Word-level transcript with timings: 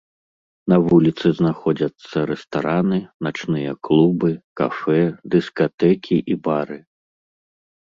На 0.71 0.77
вуліцы 0.85 1.27
знаходзяцца 1.39 2.17
рэстараны, 2.31 2.99
начныя 3.29 3.71
клубы, 3.89 4.29
кафэ, 4.63 4.99
дыскатэкі 5.35 6.17
і 6.35 6.43
бары. 6.49 6.79